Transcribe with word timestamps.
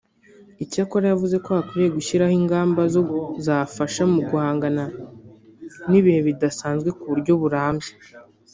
Icyakora 0.63 1.05
yavuze 1.13 1.35
ko 1.43 1.49
hakwiriye 1.57 1.89
gushyiraho 1.97 2.33
ingamba 2.41 2.81
zo 2.93 3.01
zafasha 3.45 4.01
mu 4.11 4.19
guhangana 4.29 4.83
n’ibihe 5.89 6.19
bidasanzwe 6.27 6.89
ku 6.97 7.03
buryo 7.11 7.33
burambye 7.41 7.91